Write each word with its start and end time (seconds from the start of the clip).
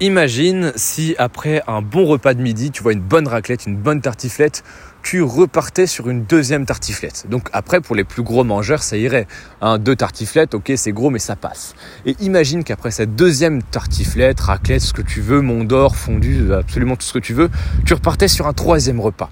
Imagine 0.00 0.74
si 0.76 1.14
après 1.16 1.62
un 1.66 1.80
bon 1.80 2.04
repas 2.04 2.34
de 2.34 2.42
midi, 2.42 2.70
tu 2.70 2.82
vois 2.82 2.92
une 2.92 3.00
bonne 3.00 3.26
raclette, 3.26 3.64
une 3.64 3.78
bonne 3.78 4.02
tartiflette, 4.02 4.62
tu 5.02 5.22
repartais 5.22 5.86
sur 5.86 6.10
une 6.10 6.24
deuxième 6.24 6.66
tartiflette. 6.66 7.24
Donc 7.30 7.48
après, 7.54 7.80
pour 7.80 7.96
les 7.96 8.04
plus 8.04 8.22
gros 8.22 8.44
mangeurs, 8.44 8.82
ça 8.82 8.98
irait. 8.98 9.26
Un, 9.62 9.78
deux 9.78 9.96
tartiflettes, 9.96 10.52
ok, 10.52 10.70
c'est 10.76 10.92
gros, 10.92 11.08
mais 11.08 11.18
ça 11.18 11.34
passe. 11.34 11.74
Et 12.04 12.14
imagine 12.20 12.62
qu'après 12.62 12.90
cette 12.90 13.16
deuxième 13.16 13.62
tartiflette, 13.62 14.38
raclette, 14.38 14.82
ce 14.82 14.92
que 14.92 15.00
tu 15.00 15.22
veux, 15.22 15.40
mont 15.40 15.64
d'or, 15.64 15.96
fondu, 15.96 16.52
absolument 16.52 16.96
tout 16.96 17.06
ce 17.06 17.14
que 17.14 17.18
tu 17.18 17.32
veux, 17.32 17.48
tu 17.86 17.94
repartais 17.94 18.28
sur 18.28 18.46
un 18.46 18.52
troisième 18.52 19.00
repas 19.00 19.30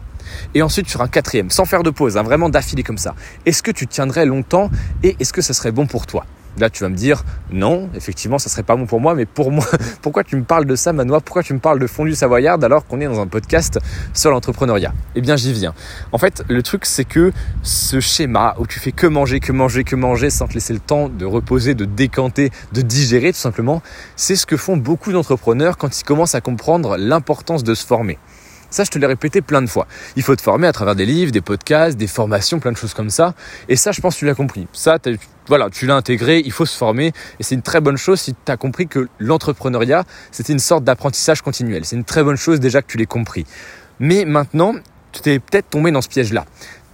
et 0.54 0.62
ensuite 0.62 0.88
sur 0.88 1.02
un 1.02 1.08
quatrième, 1.08 1.50
sans 1.50 1.66
faire 1.66 1.82
de 1.82 1.90
pause, 1.90 2.16
hein, 2.16 2.22
vraiment 2.22 2.48
d'affilée 2.48 2.82
comme 2.82 2.96
ça. 2.96 3.14
Est-ce 3.44 3.62
que 3.62 3.70
tu 3.70 3.86
tiendrais 3.86 4.24
longtemps 4.24 4.70
et 5.02 5.14
est-ce 5.20 5.34
que 5.34 5.42
ça 5.42 5.52
serait 5.52 5.72
bon 5.72 5.86
pour 5.86 6.06
toi? 6.06 6.24
Là, 6.58 6.70
tu 6.70 6.82
vas 6.82 6.88
me 6.88 6.94
dire, 6.94 7.24
non, 7.50 7.88
effectivement, 7.94 8.38
ça 8.38 8.48
serait 8.48 8.62
pas 8.62 8.76
bon 8.76 8.86
pour 8.86 9.00
moi, 9.00 9.14
mais 9.14 9.26
pour 9.26 9.50
moi, 9.50 9.66
pourquoi 10.02 10.22
tu 10.24 10.36
me 10.36 10.44
parles 10.44 10.66
de 10.66 10.76
ça, 10.76 10.92
Manois 10.92 11.20
Pourquoi 11.20 11.42
tu 11.42 11.52
me 11.52 11.58
parles 11.58 11.78
de 11.78 11.86
fondu 11.86 12.14
savoyarde 12.14 12.62
alors 12.62 12.86
qu'on 12.86 13.00
est 13.00 13.06
dans 13.06 13.20
un 13.20 13.26
podcast 13.26 13.78
sur 14.12 14.30
l'entrepreneuriat? 14.30 14.92
Eh 15.16 15.20
bien, 15.20 15.36
j'y 15.36 15.52
viens. 15.52 15.74
En 16.12 16.18
fait, 16.18 16.44
le 16.48 16.62
truc, 16.62 16.86
c'est 16.86 17.04
que 17.04 17.32
ce 17.62 18.00
schéma 18.00 18.54
où 18.58 18.66
tu 18.66 18.78
fais 18.78 18.92
que 18.92 19.06
manger, 19.06 19.40
que 19.40 19.52
manger, 19.52 19.84
que 19.84 19.96
manger 19.96 20.30
sans 20.30 20.46
te 20.46 20.54
laisser 20.54 20.72
le 20.72 20.80
temps 20.80 21.08
de 21.08 21.24
reposer, 21.24 21.74
de 21.74 21.84
décanter, 21.84 22.50
de 22.72 22.82
digérer, 22.82 23.32
tout 23.32 23.38
simplement, 23.38 23.82
c'est 24.16 24.36
ce 24.36 24.46
que 24.46 24.56
font 24.56 24.76
beaucoup 24.76 25.12
d'entrepreneurs 25.12 25.76
quand 25.76 25.98
ils 25.98 26.04
commencent 26.04 26.34
à 26.34 26.40
comprendre 26.40 26.96
l'importance 26.96 27.64
de 27.64 27.74
se 27.74 27.84
former. 27.84 28.18
Ça, 28.74 28.82
je 28.82 28.90
te 28.90 28.98
l'ai 28.98 29.06
répété 29.06 29.40
plein 29.40 29.62
de 29.62 29.68
fois. 29.68 29.86
Il 30.16 30.24
faut 30.24 30.34
te 30.34 30.42
former 30.42 30.66
à 30.66 30.72
travers 30.72 30.96
des 30.96 31.06
livres, 31.06 31.30
des 31.30 31.40
podcasts, 31.40 31.96
des 31.96 32.08
formations, 32.08 32.58
plein 32.58 32.72
de 32.72 32.76
choses 32.76 32.92
comme 32.92 33.08
ça. 33.08 33.34
Et 33.68 33.76
ça, 33.76 33.92
je 33.92 34.00
pense 34.00 34.14
que 34.14 34.18
tu 34.18 34.26
l'as 34.26 34.34
compris. 34.34 34.66
Ça, 34.72 34.98
voilà, 35.46 35.70
tu 35.70 35.86
l'as 35.86 35.94
intégré, 35.94 36.42
il 36.44 36.50
faut 36.50 36.66
se 36.66 36.76
former. 36.76 37.12
Et 37.38 37.44
c'est 37.44 37.54
une 37.54 37.62
très 37.62 37.80
bonne 37.80 37.96
chose 37.96 38.20
si 38.20 38.34
tu 38.34 38.50
as 38.50 38.56
compris 38.56 38.88
que 38.88 39.06
l'entrepreneuriat, 39.20 40.02
c'était 40.32 40.52
une 40.52 40.58
sorte 40.58 40.82
d'apprentissage 40.82 41.40
continuel. 41.40 41.84
C'est 41.84 41.94
une 41.94 42.02
très 42.02 42.24
bonne 42.24 42.34
chose 42.34 42.58
déjà 42.58 42.82
que 42.82 42.88
tu 42.88 42.98
l'aies 42.98 43.06
compris. 43.06 43.46
Mais 44.00 44.24
maintenant, 44.24 44.74
tu 45.12 45.20
t'es 45.20 45.38
peut-être 45.38 45.70
tombé 45.70 45.92
dans 45.92 46.02
ce 46.02 46.08
piège-là 46.08 46.44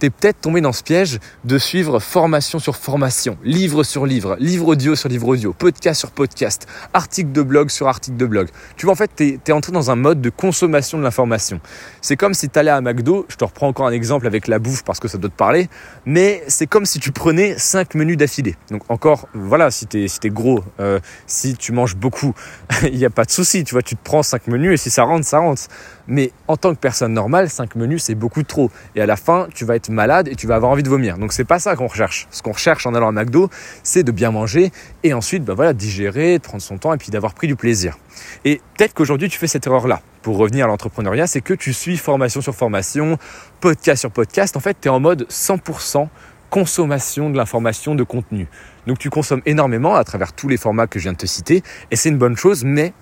tu 0.01 0.07
es 0.07 0.09
peut-être 0.09 0.41
tombé 0.41 0.61
dans 0.61 0.71
ce 0.71 0.81
piège 0.81 1.19
de 1.45 1.59
suivre 1.59 1.99
formation 1.99 2.57
sur 2.57 2.75
formation, 2.75 3.37
livre 3.43 3.83
sur 3.83 4.07
livre, 4.07 4.35
livre 4.39 4.69
audio 4.69 4.95
sur 4.95 5.07
livre 5.09 5.27
audio, 5.27 5.53
podcast 5.53 5.99
sur 5.99 6.09
podcast, 6.09 6.67
article 6.91 7.31
de 7.31 7.43
blog 7.43 7.69
sur 7.69 7.87
article 7.87 8.17
de 8.17 8.25
blog. 8.25 8.47
Tu 8.77 8.87
vois, 8.87 8.93
en 8.93 8.95
fait, 8.95 9.11
tu 9.15 9.39
es, 9.45 9.51
entré 9.51 9.71
dans 9.71 9.91
un 9.91 9.95
mode 9.95 10.19
de 10.19 10.31
consommation 10.31 10.97
de 10.97 11.03
l'information. 11.03 11.61
C'est 12.01 12.17
comme 12.17 12.33
si 12.33 12.49
tu 12.49 12.57
allais 12.57 12.71
à 12.71 12.81
McDo, 12.81 13.27
je 13.29 13.35
te 13.35 13.45
reprends 13.45 13.67
encore 13.67 13.85
un 13.85 13.91
exemple 13.91 14.25
avec 14.25 14.47
la 14.47 14.57
bouffe 14.57 14.83
parce 14.83 14.99
que 14.99 15.07
ça 15.07 15.19
doit 15.19 15.29
te 15.29 15.35
parler, 15.35 15.69
mais 16.07 16.43
c'est 16.47 16.65
comme 16.65 16.87
si 16.87 16.99
tu 16.99 17.11
prenais 17.11 17.53
5 17.59 17.93
menus 17.93 18.17
d'affilée. 18.17 18.55
Donc 18.71 18.81
encore, 18.89 19.27
voilà, 19.35 19.69
si 19.69 19.85
tu 19.85 20.03
es, 20.03 20.07
si 20.07 20.17
es 20.23 20.29
gros, 20.31 20.63
euh, 20.79 20.99
si 21.27 21.53
tu 21.53 21.73
manges 21.73 21.95
beaucoup, 21.95 22.33
il 22.91 22.97
n'y 22.97 23.05
a 23.05 23.11
pas 23.11 23.25
de 23.25 23.31
souci, 23.31 23.63
tu 23.63 23.75
vois, 23.75 23.83
tu 23.83 23.95
te 23.95 24.03
prends 24.03 24.23
5 24.23 24.47
menus 24.47 24.73
et 24.73 24.77
si 24.77 24.89
ça 24.89 25.03
rentre, 25.03 25.27
ça 25.27 25.37
rentre. 25.37 25.61
Mais 26.07 26.31
en 26.47 26.57
tant 26.57 26.73
que 26.73 26.79
personne 26.79 27.13
normale, 27.13 27.51
5 27.51 27.75
menus, 27.75 28.03
c'est 28.03 28.15
beaucoup 28.15 28.41
trop. 28.41 28.71
Et 28.95 29.01
à 29.01 29.05
la 29.05 29.15
fin, 29.15 29.47
tu 29.53 29.63
vas 29.63 29.75
être 29.75 29.90
malade 29.93 30.27
et 30.27 30.35
tu 30.35 30.47
vas 30.47 30.55
avoir 30.55 30.71
envie 30.71 30.83
de 30.83 30.89
vomir. 30.89 31.17
Donc 31.17 31.33
c'est 31.33 31.45
pas 31.45 31.59
ça 31.59 31.75
qu'on 31.75 31.87
recherche. 31.87 32.27
Ce 32.31 32.41
qu'on 32.41 32.51
recherche 32.51 32.85
en 32.85 32.93
allant 32.93 33.09
à 33.09 33.11
McDo, 33.11 33.49
c'est 33.83 34.03
de 34.03 34.11
bien 34.11 34.31
manger 34.31 34.71
et 35.03 35.13
ensuite, 35.13 35.43
bah 35.43 35.53
voilà, 35.53 35.73
digérer, 35.73 36.39
prendre 36.39 36.61
son 36.61 36.77
temps 36.77 36.93
et 36.93 36.97
puis 36.97 37.11
d'avoir 37.11 37.33
pris 37.33 37.47
du 37.47 37.55
plaisir. 37.55 37.97
Et 38.45 38.61
peut-être 38.77 38.93
qu'aujourd'hui, 38.93 39.29
tu 39.29 39.37
fais 39.37 39.47
cette 39.47 39.67
erreur-là. 39.67 40.01
Pour 40.21 40.37
revenir 40.37 40.65
à 40.65 40.67
l'entrepreneuriat, 40.67 41.27
c'est 41.27 41.41
que 41.41 41.53
tu 41.53 41.73
suis 41.73 41.97
formation 41.97 42.41
sur 42.41 42.53
formation, 42.53 43.17
podcast 43.59 44.01
sur 44.01 44.11
podcast. 44.11 44.55
En 44.55 44.59
fait, 44.59 44.77
tu 44.79 44.87
es 44.87 44.91
en 44.91 44.99
mode 44.99 45.25
100% 45.29 46.07
consommation 46.51 47.29
de 47.29 47.37
l'information, 47.37 47.95
de 47.95 48.03
contenu. 48.03 48.47
Donc 48.85 48.99
tu 48.99 49.09
consommes 49.09 49.41
énormément 49.45 49.95
à 49.95 50.03
travers 50.03 50.33
tous 50.33 50.49
les 50.49 50.57
formats 50.57 50.85
que 50.85 50.99
je 50.99 51.03
viens 51.03 51.13
de 51.13 51.17
te 51.17 51.25
citer 51.25 51.63
et 51.89 51.95
c'est 51.95 52.09
une 52.09 52.17
bonne 52.17 52.35
chose, 52.35 52.63
mais 52.63 52.93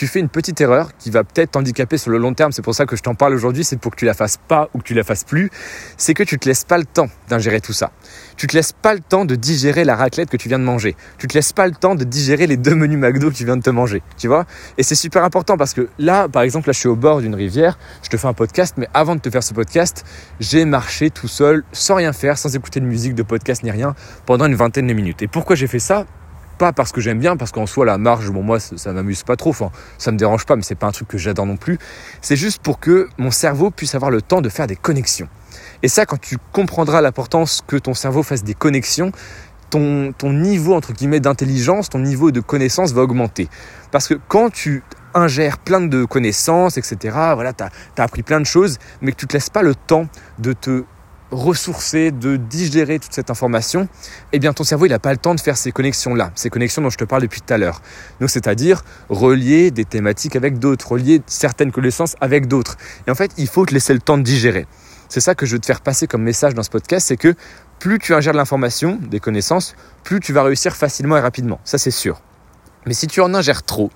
tu 0.00 0.06
fais 0.06 0.20
une 0.20 0.30
petite 0.30 0.58
erreur 0.62 0.96
qui 0.96 1.10
va 1.10 1.24
peut-être 1.24 1.50
t'handicaper 1.50 1.98
sur 1.98 2.10
le 2.10 2.16
long 2.16 2.32
terme, 2.32 2.52
c'est 2.52 2.62
pour 2.62 2.74
ça 2.74 2.86
que 2.86 2.96
je 2.96 3.02
t'en 3.02 3.14
parle 3.14 3.34
aujourd'hui, 3.34 3.64
c'est 3.64 3.78
pour 3.78 3.90
que 3.90 3.96
tu 3.96 4.06
la 4.06 4.14
fasses 4.14 4.38
pas 4.48 4.70
ou 4.72 4.78
que 4.78 4.82
tu 4.82 4.94
la 4.94 5.04
fasses 5.04 5.24
plus, 5.24 5.50
c'est 5.98 6.14
que 6.14 6.22
tu 6.22 6.38
te 6.38 6.48
laisses 6.48 6.64
pas 6.64 6.78
le 6.78 6.86
temps 6.86 7.08
d'ingérer 7.28 7.60
tout 7.60 7.74
ça. 7.74 7.92
Tu 8.38 8.46
te 8.46 8.56
laisses 8.56 8.72
pas 8.72 8.94
le 8.94 9.00
temps 9.00 9.26
de 9.26 9.34
digérer 9.34 9.84
la 9.84 9.96
raclette 9.96 10.30
que 10.30 10.38
tu 10.38 10.48
viens 10.48 10.58
de 10.58 10.64
manger. 10.64 10.96
Tu 11.18 11.26
te 11.26 11.34
laisses 11.34 11.52
pas 11.52 11.66
le 11.66 11.74
temps 11.74 11.96
de 11.96 12.04
digérer 12.04 12.46
les 12.46 12.56
deux 12.56 12.74
menus 12.74 12.96
McDo 12.96 13.28
que 13.28 13.34
tu 13.34 13.44
viens 13.44 13.58
de 13.58 13.62
te 13.62 13.68
manger, 13.68 14.02
tu 14.16 14.26
vois 14.26 14.46
Et 14.78 14.84
c'est 14.84 14.94
super 14.94 15.22
important 15.22 15.58
parce 15.58 15.74
que 15.74 15.90
là, 15.98 16.30
par 16.30 16.44
exemple, 16.44 16.70
là 16.70 16.72
je 16.72 16.78
suis 16.78 16.88
au 16.88 16.96
bord 16.96 17.20
d'une 17.20 17.34
rivière, 17.34 17.78
je 18.02 18.08
te 18.08 18.16
fais 18.16 18.26
un 18.26 18.32
podcast, 18.32 18.76
mais 18.78 18.88
avant 18.94 19.16
de 19.16 19.20
te 19.20 19.28
faire 19.28 19.42
ce 19.42 19.52
podcast, 19.52 20.06
j'ai 20.40 20.64
marché 20.64 21.10
tout 21.10 21.28
seul, 21.28 21.62
sans 21.72 21.96
rien 21.96 22.14
faire, 22.14 22.38
sans 22.38 22.56
écouter 22.56 22.80
de 22.80 22.86
musique, 22.86 23.14
de 23.14 23.22
podcast 23.22 23.62
ni 23.64 23.70
rien, 23.70 23.94
pendant 24.24 24.46
une 24.46 24.54
vingtaine 24.54 24.86
de 24.86 24.94
minutes. 24.94 25.20
Et 25.20 25.28
pourquoi 25.28 25.56
j'ai 25.56 25.66
fait 25.66 25.78
ça? 25.78 26.06
Pas 26.60 26.74
parce 26.74 26.92
que 26.92 27.00
j'aime 27.00 27.18
bien, 27.18 27.38
parce 27.38 27.52
qu'en 27.52 27.64
soi 27.64 27.86
la 27.86 27.96
marge, 27.96 28.30
bon 28.30 28.42
moi 28.42 28.60
ça, 28.60 28.92
m'amuse 28.92 29.22
pas 29.22 29.34
trop, 29.34 29.48
enfin 29.48 29.70
ça 29.96 30.12
me 30.12 30.18
dérange 30.18 30.44
pas, 30.44 30.56
mais 30.56 30.62
c'est 30.62 30.74
pas 30.74 30.86
un 30.86 30.92
truc 30.92 31.08
que 31.08 31.16
j'adore 31.16 31.46
non 31.46 31.56
plus. 31.56 31.78
C'est 32.20 32.36
juste 32.36 32.62
pour 32.62 32.78
que 32.78 33.08
mon 33.16 33.30
cerveau 33.30 33.70
puisse 33.70 33.94
avoir 33.94 34.10
le 34.10 34.20
temps 34.20 34.42
de 34.42 34.50
faire 34.50 34.66
des 34.66 34.76
connexions. 34.76 35.28
Et 35.82 35.88
ça, 35.88 36.04
quand 36.04 36.20
tu 36.20 36.36
comprendras 36.52 37.00
l'importance 37.00 37.62
que 37.66 37.76
ton 37.76 37.94
cerveau 37.94 38.22
fasse 38.22 38.44
des 38.44 38.52
connexions, 38.52 39.10
ton, 39.70 40.12
ton 40.12 40.34
niveau 40.34 40.74
entre 40.74 40.92
guillemets 40.92 41.20
d'intelligence, 41.20 41.88
ton 41.88 42.00
niveau 42.00 42.30
de 42.30 42.40
connaissance 42.40 42.92
va 42.92 43.00
augmenter. 43.00 43.48
Parce 43.90 44.06
que 44.06 44.20
quand 44.28 44.50
tu 44.50 44.82
ingères 45.14 45.56
plein 45.56 45.80
de 45.80 46.04
connaissances, 46.04 46.76
etc., 46.76 47.16
voilà, 47.34 47.54
tu 47.54 47.64
as, 47.64 47.70
appris 48.02 48.22
plein 48.22 48.38
de 48.38 48.46
choses, 48.46 48.78
mais 49.00 49.12
que 49.12 49.16
tu 49.16 49.26
te 49.26 49.32
laisses 49.32 49.48
pas 49.48 49.62
le 49.62 49.74
temps 49.74 50.08
de 50.38 50.52
te 50.52 50.84
ressourcer, 51.30 52.10
de 52.10 52.36
digérer 52.36 52.98
toute 52.98 53.12
cette 53.12 53.30
information, 53.30 53.88
eh 54.32 54.38
bien 54.38 54.52
ton 54.52 54.64
cerveau 54.64 54.86
il 54.86 54.90
n'a 54.90 54.98
pas 54.98 55.12
le 55.12 55.18
temps 55.18 55.34
de 55.34 55.40
faire 55.40 55.56
ces 55.56 55.72
connexions-là, 55.72 56.32
ces 56.34 56.50
connexions 56.50 56.82
dont 56.82 56.90
je 56.90 56.98
te 56.98 57.04
parle 57.04 57.22
depuis 57.22 57.40
tout 57.40 57.52
à 57.52 57.58
l'heure. 57.58 57.82
Donc 58.20 58.30
c'est-à-dire 58.30 58.82
relier 59.08 59.70
des 59.70 59.84
thématiques 59.84 60.36
avec 60.36 60.58
d'autres, 60.58 60.92
relier 60.92 61.22
certaines 61.26 61.72
connaissances 61.72 62.16
avec 62.20 62.46
d'autres. 62.46 62.76
Et 63.06 63.10
en 63.10 63.14
fait, 63.14 63.30
il 63.36 63.46
faut 63.46 63.64
te 63.66 63.74
laisser 63.74 63.92
le 63.92 64.00
temps 64.00 64.18
de 64.18 64.22
digérer. 64.22 64.66
C'est 65.08 65.20
ça 65.20 65.34
que 65.34 65.46
je 65.46 65.52
veux 65.52 65.58
te 65.58 65.66
faire 65.66 65.80
passer 65.80 66.06
comme 66.06 66.22
message 66.22 66.54
dans 66.54 66.62
ce 66.62 66.70
podcast, 66.70 67.08
c'est 67.08 67.16
que 67.16 67.34
plus 67.78 67.98
tu 67.98 68.14
ingères 68.14 68.34
l'information, 68.34 68.98
des 69.00 69.20
connaissances, 69.20 69.74
plus 70.04 70.20
tu 70.20 70.32
vas 70.32 70.42
réussir 70.42 70.76
facilement 70.76 71.16
et 71.16 71.20
rapidement. 71.20 71.60
Ça 71.64 71.78
c'est 71.78 71.90
sûr. 71.90 72.20
Mais 72.86 72.94
si 72.94 73.06
tu 73.06 73.20
en 73.20 73.34
ingères 73.34 73.62
trop, 73.62 73.90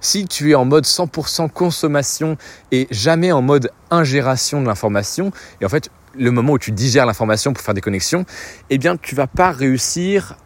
si 0.00 0.24
tu 0.24 0.50
es 0.50 0.54
en 0.54 0.64
mode 0.64 0.84
100% 0.84 1.50
consommation 1.50 2.36
et 2.72 2.88
jamais 2.90 3.32
en 3.32 3.42
mode 3.42 3.70
ingération 3.90 4.60
de 4.60 4.66
l'information, 4.66 5.30
et 5.60 5.66
en 5.66 5.68
fait 5.68 5.90
le 6.18 6.30
moment 6.30 6.54
où 6.54 6.58
tu 6.58 6.72
digères 6.72 7.06
l'information 7.06 7.52
pour 7.52 7.62
faire 7.62 7.74
des 7.74 7.80
connexions, 7.80 8.24
eh 8.70 8.78
bien 8.78 8.96
tu 8.96 9.14
vas 9.14 9.26
pas 9.26 9.50
réussir 9.50 10.36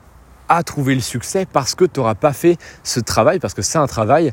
à 0.48 0.62
trouver 0.62 0.94
le 0.94 1.00
succès 1.00 1.46
parce 1.50 1.74
que 1.74 1.84
tu 1.84 2.00
n'auras 2.00 2.14
pas 2.14 2.32
fait 2.32 2.58
ce 2.82 3.00
travail, 3.00 3.38
parce 3.38 3.54
que 3.54 3.62
c'est 3.62 3.78
un 3.78 3.86
travail 3.86 4.32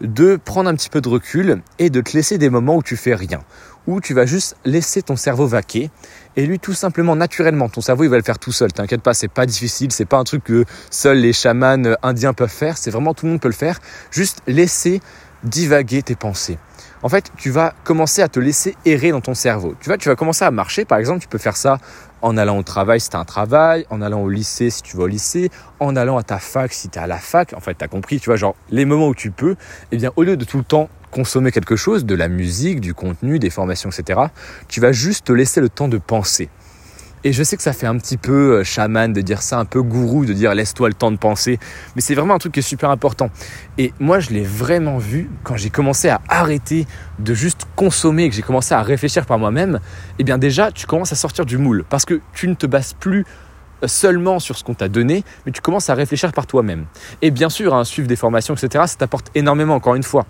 de 0.00 0.36
prendre 0.36 0.70
un 0.70 0.74
petit 0.74 0.90
peu 0.90 1.00
de 1.00 1.08
recul 1.08 1.62
et 1.78 1.90
de 1.90 2.00
te 2.00 2.16
laisser 2.16 2.38
des 2.38 2.50
moments 2.50 2.76
où 2.76 2.82
tu 2.82 2.96
fais 2.96 3.14
rien, 3.14 3.40
où 3.88 4.00
tu 4.00 4.14
vas 4.14 4.26
juste 4.26 4.56
laisser 4.64 5.02
ton 5.02 5.16
cerveau 5.16 5.46
vaquer 5.46 5.90
et 6.36 6.46
lui 6.46 6.60
tout 6.60 6.74
simplement 6.74 7.16
naturellement 7.16 7.68
ton 7.68 7.80
cerveau 7.80 8.04
il 8.04 8.10
va 8.10 8.16
le 8.16 8.22
faire 8.22 8.38
tout 8.38 8.52
seul. 8.52 8.72
T'inquiète 8.72 9.02
pas, 9.02 9.14
c'est 9.14 9.28
pas 9.28 9.46
difficile, 9.46 9.90
c'est 9.90 10.04
pas 10.04 10.18
un 10.18 10.24
truc 10.24 10.44
que 10.44 10.64
seuls 10.90 11.18
les 11.18 11.32
chamans 11.32 11.96
indiens 12.02 12.32
peuvent 12.32 12.48
faire, 12.48 12.78
c'est 12.78 12.90
vraiment 12.90 13.14
tout 13.14 13.26
le 13.26 13.32
monde 13.32 13.40
peut 13.40 13.48
le 13.48 13.54
faire. 13.54 13.80
Juste 14.12 14.40
laisser 14.46 15.00
divaguer 15.42 16.02
tes 16.02 16.14
pensées 16.14 16.58
en 17.02 17.08
fait, 17.08 17.30
tu 17.36 17.50
vas 17.50 17.74
commencer 17.84 18.22
à 18.22 18.28
te 18.28 18.40
laisser 18.40 18.76
errer 18.84 19.10
dans 19.10 19.20
ton 19.20 19.34
cerveau. 19.34 19.74
Tu 19.80 19.88
vois, 19.88 19.98
tu 19.98 20.08
vas 20.08 20.16
commencer 20.16 20.44
à 20.44 20.50
marcher, 20.50 20.84
par 20.84 20.98
exemple, 20.98 21.20
tu 21.20 21.28
peux 21.28 21.38
faire 21.38 21.56
ça 21.56 21.78
en 22.22 22.36
allant 22.36 22.58
au 22.58 22.62
travail 22.62 23.00
si 23.00 23.10
tu 23.10 23.16
as 23.16 23.20
un 23.20 23.24
travail, 23.24 23.86
en 23.90 24.02
allant 24.02 24.22
au 24.22 24.28
lycée 24.28 24.70
si 24.70 24.82
tu 24.82 24.96
vas 24.96 25.04
au 25.04 25.06
lycée, 25.06 25.50
en 25.78 25.94
allant 25.94 26.18
à 26.18 26.22
ta 26.22 26.38
fac 26.38 26.72
si 26.72 26.88
tu 26.88 26.98
es 26.98 27.02
à 27.02 27.06
la 27.06 27.18
fac. 27.18 27.52
En 27.54 27.60
fait, 27.60 27.76
tu 27.76 27.84
as 27.84 27.88
compris, 27.88 28.20
tu 28.20 28.26
vois, 28.26 28.36
genre 28.36 28.56
les 28.70 28.84
moments 28.84 29.08
où 29.08 29.14
tu 29.14 29.30
peux, 29.30 29.56
eh 29.92 29.96
bien, 29.96 30.10
au 30.16 30.22
lieu 30.22 30.36
de 30.36 30.44
tout 30.44 30.58
le 30.58 30.64
temps 30.64 30.88
consommer 31.10 31.52
quelque 31.52 31.76
chose, 31.76 32.04
de 32.04 32.14
la 32.14 32.28
musique, 32.28 32.80
du 32.80 32.94
contenu, 32.94 33.38
des 33.38 33.50
formations, 33.50 33.90
etc., 33.90 34.20
tu 34.68 34.80
vas 34.80 34.92
juste 34.92 35.26
te 35.26 35.32
laisser 35.32 35.60
le 35.60 35.68
temps 35.68 35.88
de 35.88 35.98
penser. 35.98 36.50
Et 37.24 37.32
je 37.32 37.42
sais 37.42 37.56
que 37.56 37.62
ça 37.62 37.72
fait 37.72 37.86
un 37.86 37.96
petit 37.98 38.16
peu 38.16 38.58
euh, 38.58 38.64
chaman 38.64 39.12
de 39.12 39.20
dire 39.20 39.42
ça, 39.42 39.58
un 39.58 39.64
peu 39.64 39.82
gourou 39.82 40.24
de 40.24 40.32
dire 40.32 40.54
laisse-toi 40.54 40.88
le 40.88 40.94
temps 40.94 41.10
de 41.10 41.16
penser, 41.16 41.58
mais 41.96 42.00
c'est 42.00 42.14
vraiment 42.14 42.34
un 42.34 42.38
truc 42.38 42.52
qui 42.52 42.60
est 42.60 42.62
super 42.62 42.90
important. 42.90 43.30
Et 43.76 43.92
moi, 43.98 44.20
je 44.20 44.30
l'ai 44.30 44.44
vraiment 44.44 44.98
vu 44.98 45.30
quand 45.42 45.56
j'ai 45.56 45.70
commencé 45.70 46.08
à 46.08 46.20
arrêter 46.28 46.86
de 47.18 47.34
juste 47.34 47.66
consommer 47.76 48.24
et 48.24 48.30
que 48.30 48.36
j'ai 48.36 48.42
commencé 48.42 48.74
à 48.74 48.82
réfléchir 48.82 49.26
par 49.26 49.38
moi-même. 49.38 49.80
Eh 50.18 50.24
bien 50.24 50.38
déjà, 50.38 50.70
tu 50.70 50.86
commences 50.86 51.12
à 51.12 51.16
sortir 51.16 51.44
du 51.44 51.58
moule 51.58 51.84
parce 51.88 52.04
que 52.04 52.20
tu 52.34 52.48
ne 52.48 52.54
te 52.54 52.66
bases 52.66 52.94
plus 52.94 53.24
euh, 53.82 53.88
seulement 53.88 54.38
sur 54.38 54.56
ce 54.56 54.64
qu'on 54.64 54.74
t'a 54.74 54.88
donné, 54.88 55.24
mais 55.46 55.52
tu 55.52 55.60
commences 55.60 55.90
à 55.90 55.94
réfléchir 55.94 56.32
par 56.32 56.46
toi-même. 56.46 56.86
Et 57.22 57.30
bien 57.30 57.48
sûr, 57.48 57.74
hein, 57.74 57.84
suivre 57.84 58.08
des 58.08 58.16
formations, 58.16 58.54
etc., 58.54 58.84
ça 58.86 58.96
t'apporte 58.96 59.30
énormément, 59.34 59.74
encore 59.74 59.94
une 59.94 60.02
fois. 60.02 60.26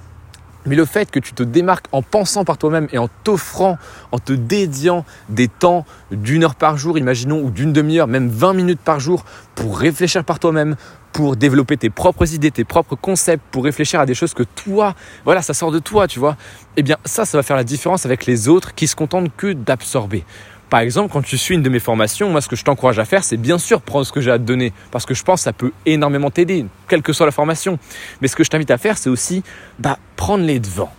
Mais 0.67 0.77
le 0.77 0.85
fait 0.85 1.11
que 1.11 1.19
tu 1.19 1.33
te 1.33 1.43
démarques 1.43 1.87
en 1.93 2.03
pensant 2.03 2.45
par 2.45 2.59
toi-même 2.59 2.89
et 2.93 2.99
en 2.99 3.09
t'offrant, 3.25 3.79
en 4.13 4.19
te 4.19 4.33
dédiant 4.33 5.05
des 5.29 5.49
temps 5.49 5.87
d'une 6.11 6.45
heure 6.45 6.55
par 6.55 6.77
jour, 6.77 6.99
imaginons, 6.99 7.41
ou 7.41 7.51
d'une 7.51 7.73
demi-heure, 7.73 8.07
même 8.07 8.29
20 8.29 8.53
minutes 8.55 8.81
par 8.81 9.01
jour, 9.01 9.25
pour 9.55 9.79
réfléchir 9.79 10.25
par 10.25 10.39
toi-même, 10.39 10.77
pour 11.13 11.37
développer 11.37 11.77
tes 11.77 11.91
propres 11.91 12.33
idées, 12.35 12.51
tes 12.51 12.65
propres 12.65 12.97
concepts, 12.97 13.43
pour 13.51 13.65
réfléchir 13.65 14.01
à 14.01 14.07
des 14.07 14.15
choses 14.15 14.35
que 14.35 14.43
toi, 14.43 14.95
voilà, 15.25 15.43
ça 15.43 15.55
sort 15.55 15.73
de 15.73 15.79
toi, 15.79 16.07
tu 16.07 16.19
vois. 16.19 16.37
Eh 16.77 16.83
bien, 16.83 16.97
ça, 17.05 17.25
ça 17.25 17.39
va 17.39 17.43
faire 17.43 17.57
la 17.57 17.65
différence 17.65 18.05
avec 18.05 18.27
les 18.27 18.49
autres 18.49 18.75
qui 18.75 18.87
se 18.87 18.95
contentent 18.95 19.31
que 19.37 19.53
d'absorber. 19.53 20.25
Par 20.71 20.81
exemple, 20.81 21.11
quand 21.13 21.23
tu 21.23 21.39
suis 21.39 21.55
une 21.55 21.63
de 21.63 21.71
mes 21.71 21.79
formations, 21.79 22.31
moi 22.31 22.41
ce 22.43 22.49
que 22.49 22.57
je 22.57 22.65
t'encourage 22.65 22.99
à 22.99 23.07
faire, 23.07 23.25
c'est 23.25 23.39
bien 23.39 23.59
sûr 23.59 23.81
prendre 23.81 24.05
ce 24.05 24.13
que 24.13 24.21
j'ai 24.21 24.31
à 24.31 24.39
te 24.39 24.45
donner, 24.45 24.73
parce 24.91 25.07
que 25.07 25.15
je 25.15 25.23
pense 25.23 25.41
que 25.41 25.45
ça 25.45 25.53
peut 25.55 25.73
énormément 25.87 26.31
t'aider, 26.31 26.67
quelle 26.89 27.03
que 27.03 27.15
soit 27.15 27.25
la 27.25 27.33
formation. 27.33 27.79
Mais 28.21 28.29
ce 28.29 28.37
que 28.37 28.45
je 28.45 28.51
t'invite 28.51 28.71
à 28.71 28.77
faire, 28.77 28.99
c'est 28.99 29.09
aussi 29.09 29.43
bah, 29.79 29.99
prendre 30.17 30.45
les 30.45 30.61
devants. 30.61 30.93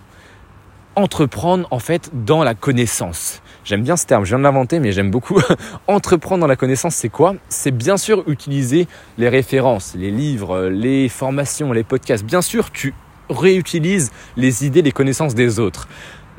Entreprendre 0.95 1.68
en 1.69 1.80
fait 1.80 2.10
dans 2.13 2.44
la 2.44 2.56
connaissance. 2.56 3.42
J'aime 3.63 3.83
bien 3.83 3.95
ce 3.95 4.07
terme, 4.07 4.25
je 4.25 4.30
viens 4.30 4.39
de 4.39 4.44
l'inventer, 4.44 4.80
mais 4.80 4.92
j'aime 4.92 5.12
beaucoup. 5.12 5.39
Entreprendre 5.88 6.42
dans 6.42 6.48
la 6.48 6.56
connaissance, 6.56 6.95
c'est 6.95 7.10
quoi? 7.10 7.36
C'est 7.50 7.71
bien 7.71 7.98
sûr 7.98 8.24
utiliser 8.27 8.88
les 9.19 9.30
références, 9.30 9.94
les 9.95 10.10
livres, 10.10 10.69
les 10.69 11.10
formations, 11.10 11.71
les 11.71 11.83
podcasts. 11.83 12.25
Bien 12.25 12.42
sûr, 12.42 12.71
tu 12.71 12.95
réutilises 13.30 14.12
les 14.38 14.66
idées, 14.66 14.81
les 14.81 14.92
connaissances 14.92 15.36
des 15.36 15.60
autres. 15.60 15.88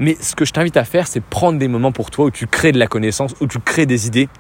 Mais 0.01 0.17
ce 0.19 0.35
que 0.35 0.47
je 0.47 0.53
t'invite 0.53 0.79
à 0.79 0.85
faire, 0.85 1.07
c'est 1.07 1.21
prendre 1.21 1.59
des 1.59 1.69
moments 1.69 1.93
pour 1.93 2.11
toi 2.11 2.25
où 2.25 2.31
tu 2.31 2.47
crées 2.47 2.73
de 2.73 2.79
la 2.79 2.87
connaissance, 2.87 3.35
où 3.41 3.47
tu 3.47 3.61
crées 3.61 3.85
des 3.85 4.07
idées, 4.07 4.31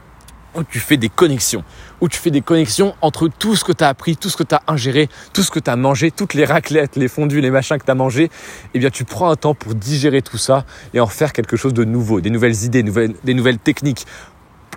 où 0.54 0.64
tu 0.64 0.80
fais 0.80 0.96
des 0.96 1.10
connexions, 1.10 1.62
où 2.00 2.08
tu 2.08 2.18
fais 2.18 2.30
des 2.30 2.40
connexions 2.40 2.94
entre 3.02 3.28
tout 3.28 3.54
ce 3.54 3.62
que 3.62 3.72
tu 3.72 3.84
as 3.84 3.88
appris, 3.88 4.16
tout 4.16 4.30
ce 4.30 4.38
que 4.38 4.42
tu 4.42 4.54
as 4.54 4.62
ingéré, 4.66 5.08
tout 5.34 5.42
ce 5.42 5.50
que 5.50 5.60
tu 5.60 5.70
as 5.70 5.76
mangé, 5.76 6.10
toutes 6.10 6.32
les 6.32 6.46
raclettes, 6.46 6.96
les 6.96 7.08
fondus, 7.08 7.42
les 7.42 7.50
machins 7.50 7.78
que 7.78 7.84
tu 7.84 7.90
as 7.90 7.94
mangé, 7.94 8.30
eh 8.72 8.78
bien 8.78 8.90
tu 8.90 9.04
prends 9.04 9.30
un 9.30 9.36
temps 9.36 9.54
pour 9.54 9.74
digérer 9.74 10.22
tout 10.22 10.38
ça 10.38 10.64
et 10.94 11.00
en 11.00 11.06
faire 11.06 11.34
quelque 11.34 11.56
chose 11.56 11.74
de 11.74 11.84
nouveau, 11.84 12.22
des 12.22 12.30
nouvelles 12.30 12.64
idées, 12.64 12.82
des 12.82 13.34
nouvelles 13.34 13.58
techniques. 13.58 14.06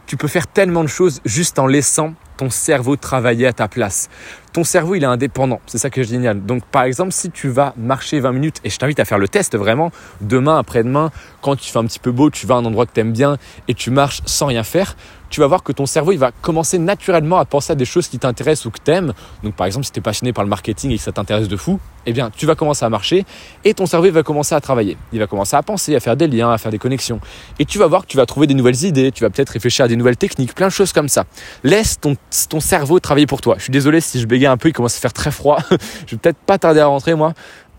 Tu 0.05 0.17
peux 0.17 0.27
faire 0.27 0.47
tellement 0.47 0.83
de 0.83 0.89
choses 0.89 1.21
juste 1.23 1.59
en 1.59 1.65
laissant 1.65 2.13
ton 2.35 2.49
cerveau 2.49 2.97
travailler 2.97 3.47
à 3.47 3.53
ta 3.53 3.69
place. 3.69 4.09
Ton 4.53 4.63
cerveau, 4.63 4.93
il 4.93 5.01
est 5.01 5.07
indépendant. 5.07 5.59
C'est 5.65 5.79
ça 5.79 5.89
qui 5.89 5.99
est 5.99 6.03
génial. 6.03 6.45
Donc, 6.45 6.63
par 6.65 6.83
exemple, 6.83 7.11
si 7.11 7.31
tu 7.31 7.49
vas 7.49 7.73
marcher 7.75 8.19
20 8.19 8.31
minutes, 8.33 8.61
et 8.63 8.69
je 8.69 8.77
t'invite 8.77 8.99
à 8.99 9.05
faire 9.05 9.17
le 9.17 9.27
test 9.27 9.57
vraiment, 9.57 9.91
demain, 10.21 10.59
après-demain, 10.59 11.09
quand 11.41 11.55
tu 11.55 11.71
fais 11.71 11.79
un 11.79 11.85
petit 11.85 11.97
peu 11.97 12.11
beau, 12.11 12.29
tu 12.29 12.45
vas 12.45 12.55
à 12.55 12.57
un 12.59 12.65
endroit 12.65 12.85
que 12.85 12.93
tu 12.93 12.99
aimes 12.99 13.13
bien 13.13 13.37
et 13.67 13.73
tu 13.73 13.89
marches 13.89 14.21
sans 14.25 14.45
rien 14.45 14.61
faire, 14.61 14.95
tu 15.33 15.39
vas 15.39 15.47
voir 15.47 15.63
que 15.63 15.71
ton 15.71 15.87
cerveau, 15.87 16.11
il 16.11 16.19
va 16.19 16.31
commencer 16.31 16.77
naturellement 16.77 17.39
à 17.39 17.45
penser 17.45 17.71
à 17.73 17.75
des 17.75 17.85
choses 17.85 18.07
qui 18.07 18.19
t'intéressent 18.19 18.67
ou 18.67 18.69
que 18.69 18.77
t'aimes. 18.77 19.13
Donc, 19.41 19.55
par 19.55 19.65
exemple, 19.65 19.87
si 19.87 19.91
tu 19.91 19.97
es 19.97 20.01
passionné 20.03 20.31
par 20.31 20.43
le 20.43 20.49
marketing 20.51 20.91
et 20.91 20.97
que 20.97 21.01
ça 21.01 21.11
t'intéresse 21.11 21.47
de 21.47 21.57
fou, 21.57 21.79
eh 22.05 22.13
bien, 22.13 22.29
tu 22.29 22.45
vas 22.45 22.53
commencer 22.53 22.85
à 22.85 22.89
marcher 22.89 23.25
et 23.63 23.73
ton 23.73 23.87
cerveau 23.87 24.11
va 24.11 24.21
commencer 24.21 24.53
à 24.53 24.61
travailler. 24.61 24.95
Il 25.11 25.17
va 25.17 25.25
commencer 25.25 25.55
à 25.55 25.63
penser, 25.63 25.95
à 25.95 25.99
faire 25.99 26.15
des 26.15 26.27
liens, 26.27 26.51
à 26.51 26.59
faire 26.59 26.71
des 26.71 26.77
connexions. 26.77 27.19
Et 27.57 27.65
tu 27.65 27.79
vas 27.79 27.87
voir 27.87 28.03
que 28.03 28.07
tu 28.07 28.17
vas 28.17 28.27
trouver 28.27 28.45
des 28.45 28.53
nouvelles 28.53 28.83
idées, 28.83 29.11
tu 29.11 29.23
vas 29.23 29.31
peut-être 29.31 29.49
réfléchir 29.49 29.85
à 29.85 29.87
des 29.87 29.95
nouvelles 29.95 30.17
techniques, 30.17 30.53
plein 30.53 30.67
de 30.67 30.71
choses 30.71 30.93
comme 30.93 31.09
ça. 31.09 31.25
Laisse 31.63 31.99
ton, 31.99 32.15
ton 32.49 32.59
cerveau 32.59 32.99
travailler 32.99 33.25
pour 33.25 33.41
toi. 33.41 33.55
Je 33.57 33.63
suis 33.63 33.71
désolé 33.71 34.01
si 34.01 34.21
je 34.21 34.27
bégaye 34.27 34.42
un 34.51 34.57
peu, 34.57 34.69
il 34.69 34.73
commence 34.73 34.97
à 34.97 34.99
faire 34.99 35.13
très 35.13 35.31
froid. 35.31 35.59
je 35.71 36.11
vais 36.11 36.17
peut-être 36.17 36.37
pas 36.37 36.57
tarder 36.57 36.79
à 36.79 36.87
rentrer, 36.87 37.15
moi. 37.15 37.33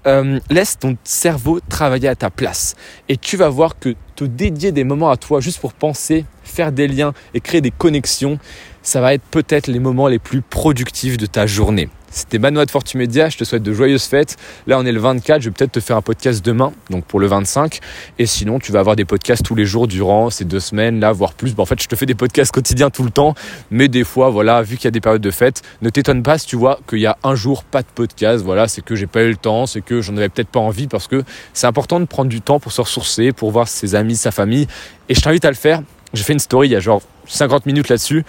Euh, 0.07 0.39
laisse 0.51 0.79
ton 0.79 0.99
cerveau 1.03 1.61
travailler 1.69 2.09
à 2.09 2.15
ta 2.15 2.29
place. 2.29 2.75
Et 3.09 3.17
tu 3.17 3.39
vas 3.39 3.49
voir 3.49 3.79
que 3.79 3.95
te 4.17 4.25
dédier 4.25 4.71
des 4.71 4.85
moments 4.85 5.11
à 5.11 5.17
toi 5.17 5.41
juste 5.41 5.61
pour 5.61 5.73
penser, 5.73 6.27
faire 6.43 6.73
des 6.73 6.89
liens 6.89 7.15
et 7.33 7.41
créer 7.41 7.63
des 7.63 7.71
connexions, 7.71 8.39
ça 8.83 9.01
va 9.01 9.15
être 9.15 9.25
peut-être 9.31 9.67
les 9.67 9.79
moments 9.79 10.09
les 10.09 10.19
plus 10.19 10.43
productifs 10.43 11.17
de 11.17 11.25
ta 11.25 11.47
journée. 11.47 11.89
C'était 12.15 12.39
Benoît 12.39 12.65
de 12.65 12.71
Fortumedia, 12.71 13.29
je 13.29 13.37
te 13.37 13.43
souhaite 13.43 13.65
de 13.65 13.73
joyeuses 13.73 14.05
fêtes. 14.05 14.37
Là, 14.69 14.79
on 14.79 14.87
est 14.87 14.93
le 14.93 15.01
24, 15.01 15.43
je 15.43 15.49
vais 15.49 15.53
peut-être 15.53 15.73
te 15.73 15.81
faire 15.81 15.97
un 15.97 16.01
podcast 16.01 16.45
demain, 16.45 16.73
donc 16.89 17.05
pour 17.07 17.19
le 17.19 17.27
25. 17.27 17.81
Et 18.21 18.27
sinon, 18.27 18.61
tu 18.61 18.71
vas 18.71 18.79
avoir 18.79 18.95
des 18.95 19.05
podcasts 19.05 19.45
tous 19.45 19.57
les 19.57 19.67
jours 19.67 19.89
durant 19.89 20.31
ces 20.31 20.45
deux 20.45 20.61
semaines, 20.61 21.01
là, 21.01 21.11
voire 21.11 21.33
plus. 21.33 21.55
en 21.59 21.65
fait, 21.65 21.83
je 21.83 21.89
te 21.89 21.97
fais 21.97 22.07
des 22.07 22.15
podcasts 22.15 22.53
quotidiens 22.53 22.89
tout 22.89 23.03
le 23.03 23.11
temps, 23.11 23.35
mais 23.73 23.89
des 23.89 24.05
fois, 24.05 24.31
voilà, 24.31 24.63
vu 24.63 24.77
qu'il 24.77 24.85
y 24.85 24.89
a 24.89 24.93
des 24.93 25.01
périodes 25.01 25.23
de 25.23 25.31
fête, 25.33 25.63
ne 25.83 25.91
t'étonne 25.91 26.23
pas 26.23 26.39
si 26.39 26.47
tu 26.47 26.55
vois 26.55 26.79
qu'il 26.89 27.01
y 27.01 27.07
a 27.07 27.19
un 27.25 27.35
jour 27.35 27.65
pas 27.65 27.83
de 27.83 27.89
podcast. 27.93 28.45
Voilà, 28.45 28.69
c'est 28.69 28.83
que 28.83 28.95
j'ai 28.95 29.09
pas 29.09 29.25
eu 29.25 29.31
le 29.31 29.37
temps, 29.37 29.67
c'est 29.67 29.81
que 29.81 30.01
j'en 30.01 30.17
avais 30.17 30.29
peut-être 30.29 30.51
pas 30.51 30.61
envie 30.61 30.87
parce 30.87 31.09
que 31.09 31.25
c'est 31.53 31.67
important 31.67 31.99
de 31.99 32.05
prendre 32.05 32.31
du 32.31 32.41
temps 32.41 32.61
pour 32.61 32.71
se 32.71 32.81
ressourcer, 32.81 33.33
pour 33.33 33.51
voir 33.51 33.67
ses 33.67 33.97
amis, 33.97 34.15
sa 34.15 34.31
famille. 34.31 34.69
Et 35.09 35.17
je 35.17 35.21
t'invite 35.21 35.45
à 35.45 35.51
le 35.51 35.57
faire. 35.57 35.83
J'ai 36.13 36.23
fait 36.23 36.33
une 36.33 36.39
story 36.39 36.69
il 36.69 36.73
y 36.73 36.77
a 36.77 36.81
genre 36.81 37.03
50 37.27 37.67
minutes 37.67 37.89
là-dessus 37.89 38.25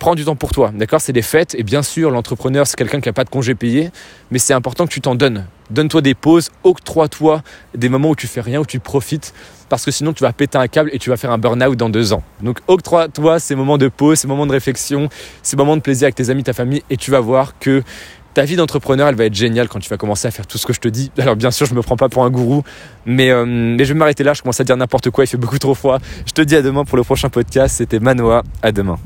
prends 0.00 0.16
du 0.16 0.24
temps 0.24 0.34
pour 0.34 0.50
toi, 0.50 0.72
d'accord? 0.74 1.00
C'est 1.00 1.12
des 1.12 1.22
fêtes 1.22 1.54
et 1.56 1.62
bien 1.62 1.82
sûr 1.82 2.10
l'entrepreneur 2.10 2.66
c'est 2.66 2.76
quelqu'un 2.76 3.00
qui 3.00 3.08
n'a 3.08 3.12
pas 3.12 3.22
de 3.22 3.30
congé 3.30 3.54
payé, 3.54 3.90
mais 4.32 4.40
c'est 4.40 4.54
important 4.54 4.86
que 4.86 4.92
tu 4.92 5.00
t'en 5.00 5.14
donnes. 5.14 5.46
Donne-toi 5.70 6.00
des 6.00 6.14
pauses, 6.14 6.50
octroie-toi 6.64 7.42
des 7.76 7.88
moments 7.88 8.10
où 8.10 8.16
tu 8.16 8.26
fais 8.26 8.40
rien, 8.40 8.60
où 8.60 8.66
tu 8.66 8.80
profites, 8.80 9.32
parce 9.68 9.84
que 9.84 9.92
sinon 9.92 10.12
tu 10.12 10.24
vas 10.24 10.32
péter 10.32 10.58
un 10.58 10.66
câble 10.66 10.90
et 10.92 10.98
tu 10.98 11.10
vas 11.10 11.16
faire 11.16 11.30
un 11.30 11.38
burn-out 11.38 11.76
dans 11.76 11.90
deux 11.90 12.12
ans. 12.12 12.24
Donc 12.42 12.58
octroie-toi 12.66 13.38
ces 13.38 13.54
moments 13.54 13.78
de 13.78 13.88
pause, 13.88 14.18
ces 14.18 14.26
moments 14.26 14.46
de 14.46 14.52
réflexion, 14.52 15.08
ces 15.42 15.56
moments 15.56 15.76
de 15.76 15.82
plaisir 15.82 16.06
avec 16.06 16.16
tes 16.16 16.30
amis, 16.30 16.42
ta 16.42 16.54
famille, 16.54 16.82
et 16.90 16.96
tu 16.96 17.10
vas 17.10 17.20
voir 17.20 17.58
que 17.58 17.82
ta 18.32 18.44
vie 18.44 18.56
d'entrepreneur, 18.56 19.08
elle 19.08 19.16
va 19.16 19.24
être 19.24 19.34
géniale 19.34 19.68
quand 19.68 19.80
tu 19.80 19.90
vas 19.90 19.96
commencer 19.96 20.28
à 20.28 20.30
faire 20.30 20.46
tout 20.46 20.56
ce 20.56 20.64
que 20.64 20.72
je 20.72 20.80
te 20.80 20.88
dis. 20.88 21.10
Alors 21.18 21.36
bien 21.36 21.50
sûr, 21.50 21.66
je 21.66 21.74
me 21.74 21.82
prends 21.82 21.96
pas 21.96 22.08
pour 22.08 22.24
un 22.24 22.30
gourou, 22.30 22.62
mais, 23.04 23.30
euh, 23.30 23.44
mais 23.44 23.84
je 23.84 23.92
vais 23.92 23.98
m'arrêter 23.98 24.22
là. 24.22 24.34
Je 24.34 24.42
commence 24.42 24.60
à 24.60 24.64
dire 24.64 24.76
n'importe 24.76 25.10
quoi. 25.10 25.24
Il 25.24 25.26
fait 25.26 25.36
beaucoup 25.36 25.58
trop 25.58 25.74
froid. 25.74 25.98
Je 26.26 26.32
te 26.32 26.42
dis 26.42 26.54
à 26.54 26.62
demain 26.62 26.84
pour 26.84 26.96
le 26.96 27.02
prochain 27.02 27.28
podcast. 27.28 27.76
C'était 27.78 27.98
Manoa. 27.98 28.44
À 28.62 28.70
demain. 28.70 29.00